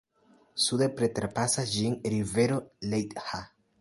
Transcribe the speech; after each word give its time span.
Sude 0.67 0.87
preterpasas 1.01 1.69
ĝin 1.75 1.99
rivero 2.15 2.59
Leitha. 2.95 3.45